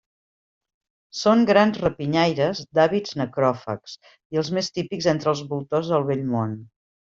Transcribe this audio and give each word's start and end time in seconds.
Són 1.19 1.43
grans 1.49 1.77
rapinyaires 1.83 2.63
d'hàbits 2.79 3.15
necròfags, 3.21 3.95
i 4.37 4.43
els 4.45 4.53
més 4.59 4.73
típics 4.81 5.13
entre 5.15 5.35
els 5.37 5.47
voltors 5.55 5.95
del 5.97 6.13
Vell 6.13 6.27
Món. 6.35 6.59